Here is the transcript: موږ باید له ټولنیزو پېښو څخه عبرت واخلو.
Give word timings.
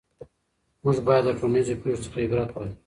موږ 0.83 0.97
باید 1.07 1.23
له 1.27 1.33
ټولنیزو 1.39 1.79
پېښو 1.81 2.03
څخه 2.05 2.17
عبرت 2.25 2.49
واخلو. 2.51 2.73